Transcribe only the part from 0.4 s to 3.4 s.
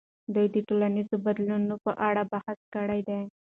د ټولنیز بدلون په اړه بحث کړی دی.